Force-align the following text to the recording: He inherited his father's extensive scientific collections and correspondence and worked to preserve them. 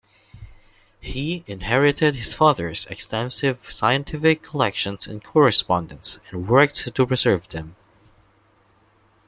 He 0.99 1.43
inherited 1.45 2.15
his 2.15 2.33
father's 2.33 2.87
extensive 2.87 3.71
scientific 3.71 4.41
collections 4.41 5.05
and 5.05 5.23
correspondence 5.23 6.17
and 6.31 6.47
worked 6.49 6.73
to 6.95 7.05
preserve 7.05 7.47
them. 7.49 7.75